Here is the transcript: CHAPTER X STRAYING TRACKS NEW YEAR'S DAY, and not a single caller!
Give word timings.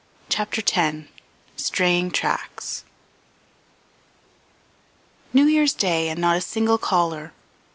CHAPTER 0.29 0.63
X 0.65 1.07
STRAYING 1.57 2.09
TRACKS 2.09 2.85
NEW 5.31 5.45
YEAR'S 5.45 5.73
DAY, 5.73 6.09
and 6.09 6.19
not 6.19 6.35
a 6.37 6.41
single 6.41 6.79
caller! 6.79 7.33